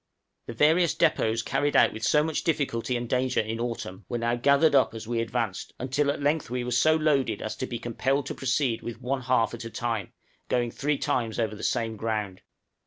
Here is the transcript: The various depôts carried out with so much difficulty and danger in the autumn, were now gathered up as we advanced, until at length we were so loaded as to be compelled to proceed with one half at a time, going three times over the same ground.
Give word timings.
The 0.47 0.53
various 0.53 0.95
depôts 0.95 1.45
carried 1.45 1.75
out 1.75 1.93
with 1.93 2.01
so 2.03 2.23
much 2.23 2.43
difficulty 2.43 2.97
and 2.97 3.07
danger 3.07 3.39
in 3.39 3.57
the 3.57 3.63
autumn, 3.63 4.03
were 4.09 4.17
now 4.17 4.33
gathered 4.33 4.73
up 4.73 4.95
as 4.95 5.07
we 5.07 5.21
advanced, 5.21 5.73
until 5.77 6.09
at 6.09 6.19
length 6.19 6.49
we 6.49 6.63
were 6.63 6.71
so 6.71 6.95
loaded 6.95 7.39
as 7.39 7.55
to 7.57 7.67
be 7.67 7.77
compelled 7.77 8.25
to 8.25 8.33
proceed 8.33 8.81
with 8.81 8.99
one 8.99 9.21
half 9.21 9.53
at 9.53 9.63
a 9.63 9.69
time, 9.69 10.11
going 10.49 10.71
three 10.71 10.97
times 10.97 11.39
over 11.39 11.55
the 11.55 11.61
same 11.61 11.97
ground. 11.97 12.41